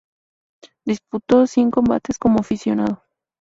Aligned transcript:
Disputó 0.83 1.45
cien 1.45 1.69
combates 1.69 2.17
como 2.17 2.39
aficionado. 2.39 3.03